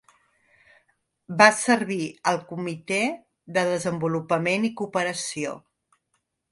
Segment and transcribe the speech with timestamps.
[1.41, 1.99] Va servir
[2.33, 2.99] al Comitè
[3.59, 5.59] de Desenvolupament i Cooperació.